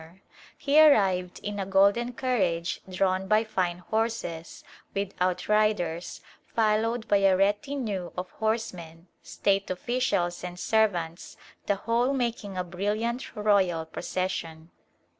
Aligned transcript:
A 0.01 0.03
Favorable 0.03 0.17
Introduction 0.17 0.55
He 0.57 0.81
arrived 0.81 1.39
in 1.43 1.59
a 1.59 1.65
golden 1.67 2.13
carriage 2.13 2.81
drawn 2.89 3.27
by 3.27 3.43
fine 3.43 3.77
horses, 3.77 4.63
with 4.95 5.13
outriders, 5.21 6.21
followed 6.55 7.07
by 7.07 7.17
a 7.17 7.37
retinue 7.37 8.09
of 8.17 8.31
horsemen, 8.31 9.09
state 9.21 9.69
officials 9.69 10.43
and 10.43 10.59
servants, 10.59 11.37
the 11.67 11.75
whole 11.75 12.13
making 12.13 12.57
a 12.57 12.63
bril 12.65 12.95
liant 12.99 13.29
royal 13.35 13.85
procession. 13.85 14.71